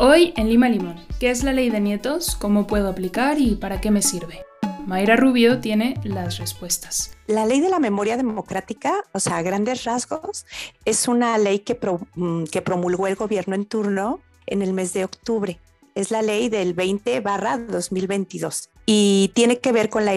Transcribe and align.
Hoy 0.00 0.32
en 0.36 0.48
Lima 0.48 0.68
Limón, 0.68 0.94
¿qué 1.18 1.30
es 1.30 1.42
la 1.42 1.52
ley 1.52 1.70
de 1.70 1.80
nietos? 1.80 2.36
¿Cómo 2.36 2.66
puedo 2.66 2.88
aplicar 2.88 3.38
y 3.38 3.56
para 3.56 3.80
qué 3.80 3.90
me 3.90 4.00
sirve? 4.00 4.44
Mayra 4.86 5.16
Rubio 5.16 5.60
tiene 5.60 6.00
las 6.04 6.38
respuestas. 6.38 7.16
La 7.26 7.44
ley 7.44 7.60
de 7.60 7.68
la 7.68 7.78
memoria 7.78 8.16
democrática, 8.16 9.04
o 9.12 9.20
sea, 9.20 9.36
a 9.36 9.42
grandes 9.42 9.84
rasgos, 9.84 10.46
es 10.84 11.08
una 11.08 11.36
ley 11.36 11.58
que, 11.58 11.78
mm, 12.14 12.44
que 12.44 12.62
promulgó 12.62 13.06
el 13.06 13.16
gobierno 13.16 13.54
en 13.54 13.66
turno 13.66 14.20
en 14.46 14.62
el 14.62 14.72
mes 14.72 14.92
de 14.92 15.04
octubre. 15.04 15.58
Es 15.98 16.12
la 16.12 16.22
ley 16.22 16.48
del 16.48 16.74
20 16.74 17.18
barra 17.18 17.58
2022 17.58 18.70
y 18.86 19.32
tiene 19.34 19.58
que 19.58 19.72
ver 19.72 19.90
con 19.90 20.04
la, 20.04 20.12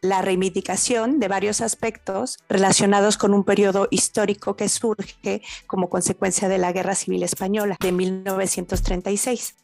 la 0.00 0.22
reivindicación 0.22 1.20
de 1.20 1.28
varios 1.28 1.60
aspectos 1.60 2.38
relacionados 2.48 3.18
con 3.18 3.34
un 3.34 3.44
periodo 3.44 3.86
histórico 3.90 4.56
que 4.56 4.70
surge 4.70 5.42
como 5.66 5.90
consecuencia 5.90 6.48
de 6.48 6.56
la 6.56 6.72
Guerra 6.72 6.94
Civil 6.94 7.22
Española 7.22 7.76
de 7.78 7.92
1936. 7.92 9.56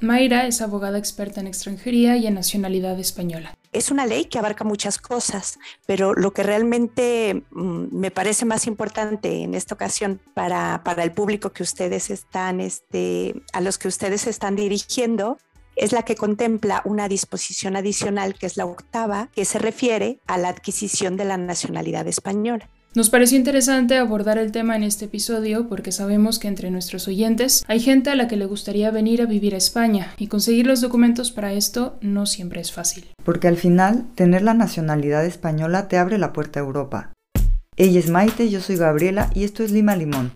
Mayra 0.00 0.46
es 0.46 0.60
abogada 0.60 0.98
experta 0.98 1.40
en 1.40 1.48
extranjería 1.48 2.16
y 2.16 2.28
en 2.28 2.34
nacionalidad 2.34 2.96
española. 3.00 3.56
Es 3.74 3.90
una 3.90 4.06
ley 4.06 4.26
que 4.26 4.38
abarca 4.38 4.62
muchas 4.62 4.98
cosas, 4.98 5.58
pero 5.84 6.14
lo 6.14 6.32
que 6.32 6.44
realmente 6.44 7.42
mm, 7.50 7.86
me 7.90 8.12
parece 8.12 8.44
más 8.44 8.68
importante 8.68 9.42
en 9.42 9.54
esta 9.54 9.74
ocasión 9.74 10.20
para, 10.32 10.82
para 10.84 11.02
el 11.02 11.10
público 11.10 11.52
que 11.52 11.64
ustedes 11.64 12.08
están, 12.08 12.60
este, 12.60 13.34
a 13.52 13.60
los 13.60 13.76
que 13.76 13.88
ustedes 13.88 14.28
están 14.28 14.54
dirigiendo, 14.54 15.38
es 15.74 15.90
la 15.90 16.04
que 16.04 16.14
contempla 16.14 16.82
una 16.84 17.08
disposición 17.08 17.74
adicional, 17.74 18.34
que 18.38 18.46
es 18.46 18.56
la 18.56 18.64
octava, 18.64 19.28
que 19.34 19.44
se 19.44 19.58
refiere 19.58 20.20
a 20.28 20.38
la 20.38 20.50
adquisición 20.50 21.16
de 21.16 21.24
la 21.24 21.36
nacionalidad 21.36 22.06
española. 22.06 22.70
Nos 22.96 23.10
pareció 23.10 23.36
interesante 23.36 23.96
abordar 23.98 24.38
el 24.38 24.52
tema 24.52 24.76
en 24.76 24.84
este 24.84 25.06
episodio 25.06 25.66
porque 25.66 25.90
sabemos 25.90 26.38
que 26.38 26.46
entre 26.46 26.70
nuestros 26.70 27.08
oyentes 27.08 27.64
hay 27.66 27.80
gente 27.80 28.10
a 28.10 28.14
la 28.14 28.28
que 28.28 28.36
le 28.36 28.46
gustaría 28.46 28.92
venir 28.92 29.20
a 29.20 29.26
vivir 29.26 29.56
a 29.56 29.58
España 29.58 30.14
y 30.16 30.28
conseguir 30.28 30.68
los 30.68 30.80
documentos 30.80 31.32
para 31.32 31.54
esto 31.54 31.98
no 32.00 32.24
siempre 32.24 32.60
es 32.60 32.70
fácil. 32.70 33.10
Porque 33.24 33.48
al 33.48 33.56
final, 33.56 34.06
tener 34.14 34.42
la 34.42 34.54
nacionalidad 34.54 35.26
española 35.26 35.88
te 35.88 35.98
abre 35.98 36.18
la 36.18 36.32
puerta 36.32 36.60
a 36.60 36.62
Europa. 36.62 37.12
Ella 37.76 37.98
es 37.98 38.10
Maite, 38.10 38.48
yo 38.48 38.60
soy 38.60 38.76
Gabriela 38.76 39.28
y 39.34 39.42
esto 39.42 39.64
es 39.64 39.72
Lima 39.72 39.96
Limón. 39.96 40.30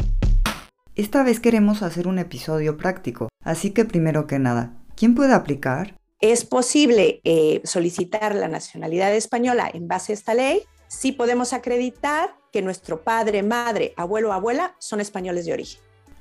Esta 0.97 1.23
vez 1.23 1.39
queremos 1.39 1.83
hacer 1.83 2.09
un 2.09 2.19
episodio 2.19 2.77
práctico, 2.77 3.29
así 3.45 3.71
que 3.71 3.85
primero 3.85 4.27
que 4.27 4.41
nada, 4.41 4.73
¿quién 4.97 5.15
puede 5.15 5.33
aplicar? 5.33 5.95
Es 6.21 6.45
posible 6.45 7.21
eh, 7.23 7.61
solicitar 7.63 8.35
la 8.35 8.49
nacionalidad 8.49 9.15
española 9.15 9.71
en 9.73 9.87
base 9.87 10.11
a 10.11 10.15
esta 10.15 10.35
ley 10.35 10.63
si 10.89 11.13
podemos 11.13 11.53
acreditar 11.53 12.38
que 12.53 12.63
nuestro 12.63 13.03
padre, 13.03 13.43
madre, 13.43 13.95
abuelo 13.97 14.31
o 14.31 14.33
abuela 14.33 14.75
son 14.79 15.01
españoles 15.01 15.47
de 15.47 15.53
origen. 15.53 15.81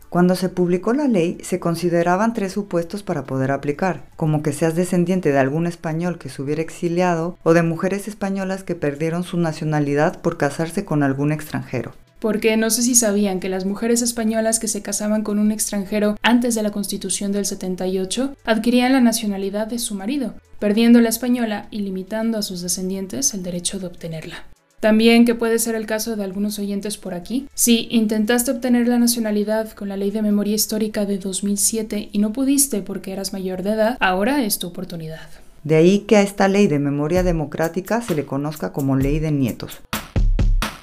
Cuando 0.10 0.36
se 0.36 0.48
publicó 0.48 0.94
la 0.94 1.08
ley, 1.08 1.38
se 1.44 1.60
consideraban 1.60 2.34
tres 2.34 2.54
supuestos 2.54 3.04
para 3.04 3.26
poder 3.26 3.52
aplicar, 3.52 4.06
como 4.16 4.42
que 4.42 4.54
seas 4.54 4.74
descendiente 4.74 5.34
de 5.34 5.40
algún 5.40 5.68
español 5.68 6.18
que 6.18 6.30
se 6.30 6.42
hubiera 6.42 6.62
exiliado 6.62 7.38
o 7.44 7.54
de 7.54 7.62
mujeres 7.62 8.08
españolas 8.08 8.64
que 8.64 8.76
perdieron 8.76 9.24
su 9.24 9.38
nacionalidad 9.38 10.22
por 10.22 10.38
casarse 10.38 10.86
con 10.86 11.04
algún 11.04 11.34
extranjero. 11.34 11.94
Porque 12.20 12.56
no 12.56 12.70
sé 12.70 12.84
si 12.84 12.96
sabían 12.96 13.42
que 13.42 13.50
las 13.50 13.66
mujeres 13.66 14.02
españolas 14.02 14.60
que 14.60 14.70
se 14.70 14.82
casaban 14.82 15.24
con 15.24 15.40
un 15.40 15.52
extranjero 15.52 16.16
antes 16.24 16.56
de 16.56 16.64
la 16.64 16.72
Constitución 16.72 17.34
del 17.34 17.46
78 17.46 18.34
adquirían 18.46 18.94
la 18.94 19.02
nacionalidad 19.02 19.68
de 19.68 19.78
su 19.78 19.94
marido, 19.94 20.36
perdiendo 20.58 21.02
la 21.02 21.10
española 21.10 21.68
y 21.70 21.82
limitando 21.82 22.38
a 22.38 22.44
sus 22.44 22.62
descendientes 22.62 23.34
el 23.34 23.44
derecho 23.44 23.78
de 23.78 23.88
obtenerla. 23.88 24.46
También, 24.80 25.26
que 25.26 25.34
puede 25.34 25.58
ser 25.58 25.74
el 25.74 25.88
caso 25.88 26.16
de 26.16 26.24
algunos 26.24 26.60
oyentes 26.60 26.98
por 26.98 27.16
aquí, 27.16 27.48
si 27.56 27.88
intentaste 27.90 28.52
obtener 28.52 28.88
la 28.88 29.00
nacionalidad 29.00 29.72
con 29.72 29.90
la 29.90 29.98
Ley 29.98 30.12
de 30.12 30.22
Memoria 30.22 30.54
Histórica 30.54 31.06
de 31.06 31.18
2007 31.18 32.10
y 32.12 32.20
no 32.20 32.32
pudiste 32.32 32.84
porque 32.84 33.12
eras 33.12 33.34
mayor 33.34 33.64
de 33.64 33.72
edad, 33.72 33.98
ahora 34.00 34.44
es 34.44 34.60
tu 34.60 34.68
oportunidad. 34.68 35.30
De 35.64 35.76
ahí 35.76 36.00
que 36.02 36.18
a 36.18 36.22
esta 36.22 36.48
ley 36.48 36.68
de 36.68 36.78
memoria 36.78 37.24
democrática 37.24 38.02
se 38.04 38.14
le 38.14 38.26
conozca 38.26 38.72
como 38.72 38.96
ley 38.96 39.18
de 39.18 39.32
nietos 39.32 39.82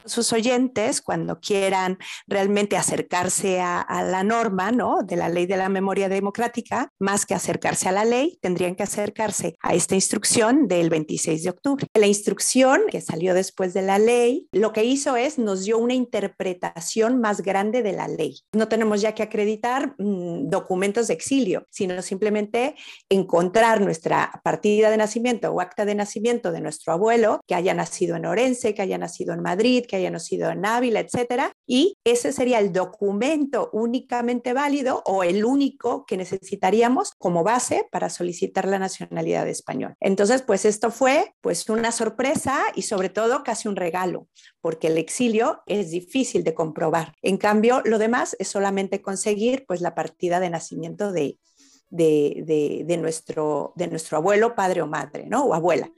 sus 0.05 0.33
oyentes, 0.33 1.01
cuando 1.01 1.41
quieran 1.41 1.99
realmente 2.27 2.77
acercarse 2.77 3.61
a, 3.61 3.85
la 4.05 4.23
norma, 4.23 4.71
¿no? 4.71 5.03
De 5.03 5.17
la 5.17 5.29
ley 5.29 5.47
de 5.47 5.57
la 5.57 5.69
memoria 5.69 6.09
democrática, 6.09 6.91
más 6.99 7.27
que 7.27 7.35
acercarse 7.35 7.89
a 7.89 7.93
la 7.93 8.05
ley, 8.05 8.39
tendrían 8.41 8.75
que 8.75 8.83
acercarse 8.83 9.57
a 9.63 9.75
esta 9.75 9.95
instrucción 9.95 10.69
del 10.69 10.91
26 10.91 11.43
de 11.43 11.51
octubre. 11.51 11.87
La 11.95 12.07
instrucción 12.07 12.83
que 12.91 13.01
salió 13.01 13.35
después 13.35 13.73
de 13.75 13.83
la 13.83 13.99
ley, 13.99 14.49
lo 14.53 14.73
que 14.73 14.85
hizo 14.85 15.17
es 15.17 15.39
nos 15.39 15.65
dio 15.65 15.79
una 15.79 15.95
interpretación 15.95 17.21
más 17.21 17.43
grande 17.43 17.83
de 17.83 17.93
la 17.93 18.09
ley. 18.09 18.41
No 18.53 18.69
tenemos 18.69 19.01
ya 19.01 19.15
que 19.15 19.23
acreditar 19.23 19.95
mm, 19.99 20.49
documentos 20.49 21.09
de 21.09 21.15
exilio, 21.15 21.67
sino 21.71 22.03
simplemente 22.03 22.75
encontrar 23.09 23.81
nuestra 23.81 24.41
partida 24.43 24.91
de 24.91 24.97
nacimiento 24.97 25.51
o 25.51 25.61
acta 25.61 25.85
de 25.85 25.95
nacimiento 25.95 26.53
de 26.53 26.61
nuestro 26.61 26.93
abuelo 26.93 27.41
que 27.47 27.55
haya 27.55 27.75
nacido 27.75 28.17
en 28.17 28.27
Orense, 28.27 28.75
que 28.75 28.83
haya 28.83 28.99
nacido 28.99 29.35
en 29.35 29.41
Madrid, 29.41 29.85
que 29.87 29.94
haya 29.97 30.11
nacido 30.11 30.51
en 30.51 30.65
Ávila, 30.65 31.01
etcétera, 31.01 31.53
y 31.67 31.97
ese 32.05 32.33
sería 32.33 32.59
el 32.59 32.73
documento 32.73 33.71
únicamente 33.73 34.53
válido 34.53 35.03
o 35.07 35.23
el 35.23 35.45
único 35.45 36.05
que 36.07 36.17
necesitaríamos 36.17 37.13
como 37.19 37.45
base 37.45 37.87
para 37.91 38.11
solicitar 38.11 38.67
la 38.67 38.79
nacionalidad 38.79 39.49
española. 39.49 39.97
Entonces, 40.01 40.43
pues 40.43 40.65
esto 40.65 40.91
fue 40.91 41.35
pues 41.41 41.69
una 41.69 41.93
sorpresa 41.93 42.59
y 42.75 42.83
sobre 42.83 43.09
todo 43.09 43.43
casi 43.43 43.69
un 43.69 43.77
regalo, 43.77 44.29
porque 44.61 44.89
el 44.89 44.99
exilio 44.99 45.63
es 45.67 45.91
difícil 45.91 46.45
de 46.45 46.55
comprobar. 46.55 47.15
En 47.23 47.37
cambio, 47.37 47.83
lo 47.85 47.99
demás 47.99 48.37
es 48.39 48.49
solamente 48.49 49.03
conseguir 49.03 49.65
pues 49.67 49.81
la 49.81 49.95
partida 49.95 50.41
de 50.41 50.51
nacimiento 50.51 51.13
de, 51.13 51.39
de, 51.91 52.97
nuestro, 53.01 53.73
de 53.77 53.89
nuestro 53.89 54.19
abuelo, 54.19 54.55
padre 54.55 54.83
o 54.83 54.87
madre, 54.87 55.27
¿no? 55.27 55.45
O 55.45 55.55
abuela. 55.55 55.91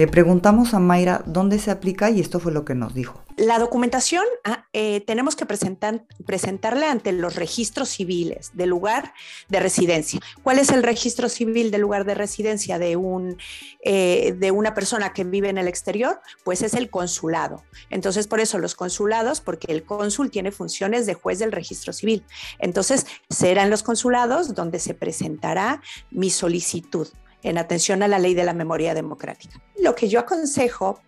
Le 0.00 0.08
preguntamos 0.08 0.72
a 0.72 0.78
Mayra 0.78 1.22
dónde 1.26 1.58
se 1.58 1.70
aplica 1.70 2.08
y 2.08 2.20
esto 2.20 2.40
fue 2.40 2.52
lo 2.52 2.64
que 2.64 2.74
nos 2.74 2.94
dijo. 2.94 3.22
La 3.36 3.58
documentación 3.58 4.24
ah, 4.44 4.64
eh, 4.72 5.02
tenemos 5.02 5.36
que 5.36 5.44
presentar, 5.44 6.06
presentarle 6.24 6.86
ante 6.86 7.12
los 7.12 7.36
registros 7.36 7.90
civiles 7.90 8.52
del 8.54 8.70
lugar 8.70 9.12
de 9.50 9.60
residencia. 9.60 10.18
¿Cuál 10.42 10.58
es 10.58 10.70
el 10.70 10.82
registro 10.82 11.28
civil 11.28 11.70
del 11.70 11.82
lugar 11.82 12.06
de 12.06 12.14
residencia 12.14 12.78
de, 12.78 12.96
un, 12.96 13.36
eh, 13.84 14.34
de 14.38 14.50
una 14.50 14.72
persona 14.72 15.12
que 15.12 15.24
vive 15.24 15.50
en 15.50 15.58
el 15.58 15.68
exterior? 15.68 16.18
Pues 16.44 16.62
es 16.62 16.72
el 16.72 16.88
consulado. 16.88 17.62
Entonces, 17.90 18.26
por 18.26 18.40
eso 18.40 18.56
los 18.56 18.74
consulados, 18.74 19.42
porque 19.42 19.70
el 19.70 19.84
cónsul 19.84 20.30
tiene 20.30 20.50
funciones 20.50 21.04
de 21.04 21.12
juez 21.12 21.40
del 21.40 21.52
registro 21.52 21.92
civil. 21.92 22.24
Entonces, 22.58 23.04
serán 23.28 23.68
los 23.68 23.82
consulados 23.82 24.54
donde 24.54 24.78
se 24.78 24.94
presentará 24.94 25.82
mi 26.10 26.30
solicitud 26.30 27.06
en 27.42 27.58
atención 27.58 28.02
a 28.02 28.08
la 28.08 28.18
ley 28.18 28.34
de 28.34 28.44
la 28.44 28.54
memoria 28.54 28.94
democrática. 28.94 29.60
Lo 29.78 29.94
que 29.94 30.08
yo 30.08 30.20
aconsejo 30.20 31.00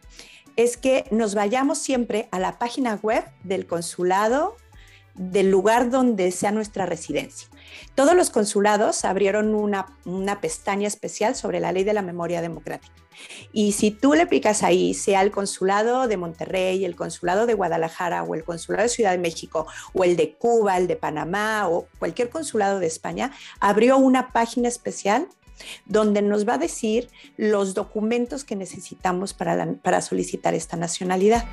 es 0.57 0.77
que 0.77 1.07
nos 1.11 1.35
vayamos 1.35 1.79
siempre 1.79 2.29
a 2.31 2.39
la 2.39 2.59
página 2.59 2.99
web 3.03 3.25
del 3.43 3.67
consulado 3.67 4.57
del 5.15 5.51
lugar 5.51 5.91
donde 5.91 6.31
sea 6.31 6.53
nuestra 6.53 6.87
residencia. 6.87 7.49
Todos 7.95 8.15
los 8.15 8.31
consulados 8.31 9.05
abrieron 9.05 9.55
una, 9.55 9.99
una, 10.05 10.41
pestaña 10.41 10.89
especial 10.89 11.37
sobre 11.37 11.61
la 11.61 11.73
ley 11.73 11.85
de 11.85 11.93
la 11.93 12.03
memoria 12.03 12.41
democrática. 12.41 12.95
Y 13.53 13.73
si 13.73 13.91
tú 13.91 14.15
le 14.15 14.27
picas 14.27 14.63
ahí, 14.63 14.95
sea 14.95 15.21
el 15.21 15.31
consulado 15.31 16.09
de 16.09 16.17
Monterrey, 16.17 16.85
el 16.85 16.97
consulado 16.97 17.45
de 17.47 17.55
Guadalajara 17.55 18.23
o 18.23 18.35
el 18.35 18.45
consulado 18.45 18.85
de 18.85 18.89
Ciudad 18.89 19.13
de 19.13 19.19
México 19.19 19.67
o 19.93 20.05
el 20.05 20.17
de 20.17 20.35
Cuba, 20.35 20.79
el 20.79 20.87
de 20.87 20.97
Panamá 20.97 21.69
o 21.69 21.87
cualquier 21.99 22.31
consulado 22.31 22.79
de 22.79 22.87
España, 22.87 23.33
abrió 23.61 23.99
una 23.99 24.33
página 24.33 24.69
especial 24.69 25.29
donde 25.87 26.23
nos 26.23 26.47
va 26.49 26.55
a 26.55 26.59
decir 26.59 27.09
los 27.37 27.75
documentos 27.75 28.45
que 28.45 28.57
necesitamos 28.57 29.35
para, 29.35 30.01
solicitar 30.01 30.55
esta 30.55 30.77
nacionalidad. 30.77 31.45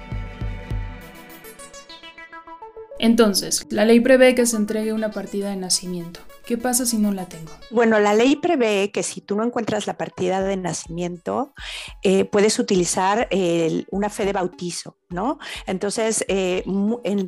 Entonces, 3.00 3.66
la 3.70 3.86
ley 3.86 4.02
prevé 4.02 4.36
que 4.36 4.46
se 4.46 4.58
entregue 4.58 4.92
una 4.92 5.12
partida 5.12 5.50
de 5.50 5.56
nacimiento. 5.56 6.20
¿Qué 6.46 6.58
pasa 6.58 6.86
si 6.86 6.98
no 6.98 7.14
la 7.14 7.26
tengo? 7.26 7.52
Bueno, 7.72 8.00
la 8.00 8.14
ley 8.14 8.36
prevé 8.36 8.92
que 8.92 9.04
si 9.04 9.22
tú 9.22 9.36
no 9.36 9.44
encuentras 9.44 9.88
la 9.88 9.98
partida 9.98 10.42
de 10.42 10.58
nacimiento, 10.58 11.54
eh, 12.04 12.26
puedes 12.26 12.60
utilizar 12.60 13.30
una 13.92 14.10
fe 14.10 14.26
de 14.26 14.34
bautizo 14.34 14.99
¿no? 15.10 15.40
Entonces, 15.66 16.24
eh, 16.28 16.64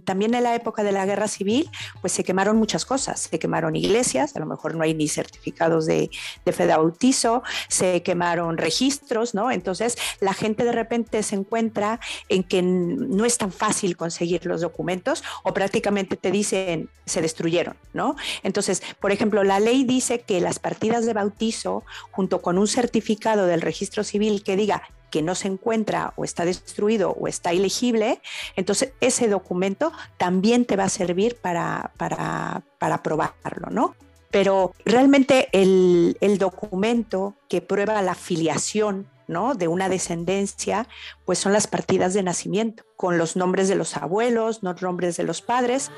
también 0.06 0.36
en 0.36 0.44
la 0.44 0.54
época 0.54 0.84
de 0.84 0.92
la 0.92 1.04
guerra 1.08 1.28
civil, 1.28 1.68
pues 2.00 2.14
se 2.14 2.24
quemaron 2.24 2.58
muchas 2.58 2.86
cosas, 2.86 3.22
se 3.32 3.40
quemaron 3.40 3.76
iglesias, 3.76 4.36
a 4.36 4.40
lo 4.40 4.46
mejor 4.46 4.76
no 4.76 4.84
hay 4.84 4.94
ni 4.94 5.08
certificados 5.08 5.88
de, 5.88 6.12
de 6.46 6.52
fe 6.52 6.68
de 6.68 6.76
bautizo, 6.76 7.42
se 7.70 8.04
quemaron 8.04 8.58
registros, 8.58 9.34
¿no? 9.34 9.50
Entonces, 9.50 9.98
la 10.20 10.34
gente 10.34 10.64
de 10.64 10.74
repente 10.74 11.24
se 11.24 11.36
encuentra 11.36 12.00
en 12.30 12.44
que 12.44 12.62
no 12.62 13.26
es 13.26 13.40
tan 13.40 13.52
fácil 13.52 13.98
conseguir 13.98 14.46
los 14.46 14.62
documentos 14.62 15.24
o 15.44 15.52
prácticamente 15.52 16.18
te 16.18 16.30
dicen 16.30 16.88
se 17.08 17.22
destruyeron, 17.22 17.76
¿no? 17.94 18.16
Entonces, 18.44 18.84
por 19.00 19.12
ejemplo, 19.12 19.44
la 19.44 19.60
ley 19.60 19.86
dice 19.86 20.22
que 20.22 20.40
las 20.40 20.60
partidas 20.60 21.08
de 21.08 21.14
bautizo, 21.14 21.84
junto 22.12 22.44
con 22.44 22.60
un 22.60 22.68
certificado 22.68 23.48
del 23.48 23.62
registro 23.62 24.04
civil 24.04 24.44
que 24.44 24.56
diga 24.56 24.84
que 25.12 25.22
no 25.22 25.36
se 25.36 25.50
encuentra 25.50 26.14
o 26.16 26.24
está 26.24 26.46
destruido 26.46 27.12
o 27.12 27.28
está 27.28 27.54
ilegible, 27.54 28.22
entonces 28.56 28.94
ese 29.02 29.28
documento 29.28 29.92
también 30.18 30.66
te 30.66 30.78
va 30.78 30.86
a 30.86 30.90
servir 30.90 31.36
para, 31.36 31.92
para, 31.98 32.64
para 32.80 33.04
probarlo, 33.04 33.70
¿no? 33.70 33.96
Pero 34.32 34.74
realmente 34.86 35.50
el, 35.52 36.18
el 36.22 36.38
documento 36.38 37.36
que 37.50 37.62
prueba 37.62 38.02
la 38.02 38.16
filiación 38.16 39.08
¿no? 39.28 39.56
de 39.56 39.68
una 39.68 39.90
descendencia, 39.90 40.88
pues 41.26 41.38
son 41.38 41.52
las 41.52 41.68
partidas 41.68 42.14
de 42.14 42.24
nacimiento, 42.24 42.84
con 42.96 43.18
los 43.18 43.36
nombres 43.36 43.68
de 43.68 43.76
los 43.76 43.98
abuelos, 43.98 44.64
los 44.64 44.82
nombres 44.82 45.18
de 45.18 45.24
los 45.24 45.42
padres. 45.42 45.92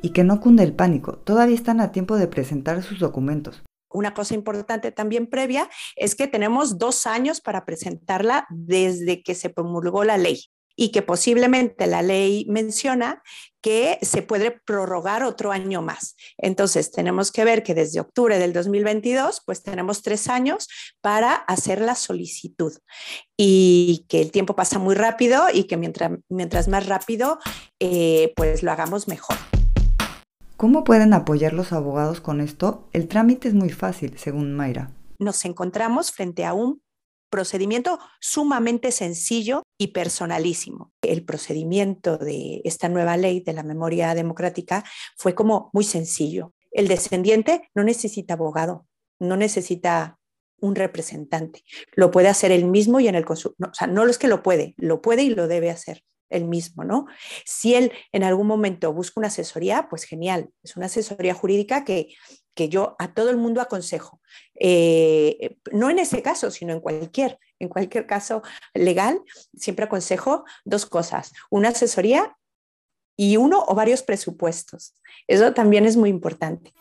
Y 0.00 0.10
que 0.10 0.24
no 0.24 0.40
cunde 0.40 0.62
el 0.64 0.74
pánico, 0.74 1.18
todavía 1.18 1.54
están 1.54 1.80
a 1.80 1.92
tiempo 1.92 2.16
de 2.16 2.28
presentar 2.28 2.82
sus 2.82 2.98
documentos 2.98 3.62
una 3.92 4.14
cosa 4.14 4.34
importante 4.34 4.92
también 4.92 5.26
previa 5.26 5.68
es 5.96 6.14
que 6.14 6.28
tenemos 6.28 6.78
dos 6.78 7.06
años 7.06 7.40
para 7.40 7.64
presentarla 7.64 8.46
desde 8.50 9.22
que 9.22 9.34
se 9.34 9.50
promulgó 9.50 10.04
la 10.04 10.18
ley 10.18 10.50
y 10.76 10.90
que 10.90 11.02
posiblemente 11.02 11.86
la 11.86 12.02
ley 12.02 12.46
menciona 12.48 13.22
que 13.60 13.98
se 14.02 14.22
puede 14.22 14.50
prorrogar 14.50 15.22
otro 15.22 15.52
año 15.52 15.82
más. 15.82 16.16
Entonces, 16.38 16.90
tenemos 16.90 17.30
que 17.30 17.44
ver 17.44 17.62
que 17.62 17.74
desde 17.74 18.00
octubre 18.00 18.38
del 18.38 18.52
2022, 18.52 19.42
pues 19.46 19.62
tenemos 19.62 20.02
tres 20.02 20.28
años 20.28 20.68
para 21.00 21.34
hacer 21.34 21.80
la 21.80 21.94
solicitud 21.94 22.72
y 23.36 24.04
que 24.08 24.20
el 24.20 24.32
tiempo 24.32 24.56
pasa 24.56 24.78
muy 24.78 24.94
rápido 24.94 25.44
y 25.52 25.64
que 25.64 25.76
mientras, 25.76 26.12
mientras 26.28 26.68
más 26.68 26.86
rápido, 26.86 27.38
eh, 27.78 28.32
pues 28.34 28.62
lo 28.62 28.72
hagamos 28.72 29.06
mejor. 29.06 29.36
¿Cómo 30.62 30.84
pueden 30.84 31.12
apoyar 31.12 31.54
los 31.54 31.72
abogados 31.72 32.20
con 32.20 32.40
esto? 32.40 32.88
El 32.92 33.08
trámite 33.08 33.48
es 33.48 33.54
muy 33.54 33.70
fácil, 33.70 34.16
según 34.16 34.54
Mayra. 34.54 34.92
Nos 35.18 35.44
encontramos 35.44 36.12
frente 36.12 36.44
a 36.44 36.54
un 36.54 36.80
procedimiento 37.30 37.98
sumamente 38.20 38.92
sencillo 38.92 39.64
y 39.76 39.88
personalísimo. 39.88 40.92
El 41.02 41.24
procedimiento 41.24 42.16
de 42.16 42.60
esta 42.62 42.88
nueva 42.88 43.16
ley 43.16 43.40
de 43.40 43.54
la 43.54 43.64
memoria 43.64 44.14
democrática 44.14 44.84
fue 45.16 45.34
como 45.34 45.68
muy 45.72 45.82
sencillo. 45.82 46.54
El 46.70 46.86
descendiente 46.86 47.68
no 47.74 47.82
necesita 47.82 48.34
abogado, 48.34 48.86
no 49.18 49.36
necesita 49.36 50.20
un 50.60 50.76
representante, 50.76 51.64
lo 51.96 52.12
puede 52.12 52.28
hacer 52.28 52.52
él 52.52 52.66
mismo 52.66 53.00
y 53.00 53.08
en 53.08 53.16
el 53.16 53.24
consulado. 53.24 53.72
o 53.72 53.74
sea, 53.74 53.88
no 53.88 54.06
es 54.06 54.16
que 54.16 54.28
lo 54.28 54.44
puede, 54.44 54.76
lo 54.76 55.02
puede 55.02 55.24
y 55.24 55.30
lo 55.30 55.48
debe 55.48 55.70
hacer 55.70 56.04
el 56.32 56.44
mismo, 56.46 56.84
¿no? 56.84 57.06
Si 57.44 57.74
él 57.74 57.92
en 58.12 58.24
algún 58.24 58.46
momento 58.46 58.92
busca 58.92 59.20
una 59.20 59.28
asesoría, 59.28 59.88
pues 59.88 60.04
genial, 60.04 60.50
es 60.62 60.76
una 60.76 60.86
asesoría 60.86 61.34
jurídica 61.34 61.84
que, 61.84 62.08
que 62.54 62.68
yo 62.68 62.96
a 62.98 63.14
todo 63.14 63.30
el 63.30 63.36
mundo 63.36 63.60
aconsejo. 63.60 64.20
Eh, 64.58 65.56
no 65.72 65.90
en 65.90 65.98
ese 65.98 66.22
caso, 66.22 66.50
sino 66.50 66.72
en 66.72 66.80
cualquier, 66.80 67.38
en 67.58 67.68
cualquier 67.68 68.06
caso 68.06 68.42
legal, 68.74 69.22
siempre 69.56 69.84
aconsejo 69.84 70.44
dos 70.64 70.86
cosas, 70.86 71.32
una 71.50 71.70
asesoría 71.70 72.36
y 73.16 73.36
uno 73.36 73.64
o 73.66 73.74
varios 73.74 74.02
presupuestos. 74.02 74.94
Eso 75.26 75.52
también 75.52 75.86
es 75.86 75.96
muy 75.96 76.10
importante. 76.10 76.72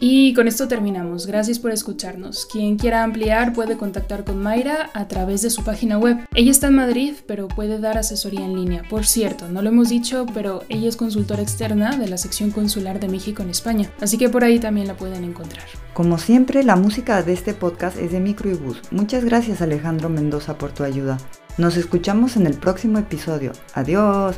Y 0.00 0.34
con 0.34 0.48
esto 0.48 0.68
terminamos. 0.68 1.26
Gracias 1.26 1.58
por 1.58 1.72
escucharnos. 1.72 2.46
Quien 2.46 2.76
quiera 2.76 3.02
ampliar 3.02 3.52
puede 3.52 3.76
contactar 3.76 4.24
con 4.24 4.42
Mayra 4.42 4.90
a 4.94 5.08
través 5.08 5.42
de 5.42 5.50
su 5.50 5.64
página 5.64 5.98
web. 5.98 6.18
Ella 6.34 6.50
está 6.50 6.68
en 6.68 6.76
Madrid, 6.76 7.14
pero 7.26 7.48
puede 7.48 7.78
dar 7.78 7.98
asesoría 7.98 8.44
en 8.44 8.54
línea. 8.54 8.82
Por 8.88 9.06
cierto, 9.06 9.48
no 9.48 9.62
lo 9.62 9.70
hemos 9.70 9.88
dicho, 9.88 10.26
pero 10.32 10.62
ella 10.68 10.88
es 10.88 10.96
consultora 10.96 11.42
externa 11.42 11.96
de 11.96 12.08
la 12.08 12.18
sección 12.18 12.50
consular 12.50 13.00
de 13.00 13.08
México 13.08 13.42
en 13.42 13.50
España. 13.50 13.90
Así 14.00 14.18
que 14.18 14.28
por 14.28 14.44
ahí 14.44 14.58
también 14.58 14.86
la 14.86 14.96
pueden 14.96 15.24
encontrar. 15.24 15.64
Como 15.94 16.18
siempre, 16.18 16.62
la 16.62 16.76
música 16.76 17.22
de 17.22 17.32
este 17.32 17.54
podcast 17.54 17.98
es 17.98 18.12
de 18.12 18.20
Micro 18.20 18.50
y 18.50 18.54
Bus. 18.54 18.80
Muchas 18.90 19.24
gracias 19.24 19.60
Alejandro 19.62 20.08
Mendoza 20.08 20.58
por 20.58 20.72
tu 20.72 20.84
ayuda. 20.84 21.18
Nos 21.56 21.76
escuchamos 21.76 22.36
en 22.36 22.46
el 22.46 22.54
próximo 22.54 22.98
episodio. 22.98 23.52
Adiós. 23.74 24.36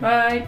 Bye. 0.00 0.46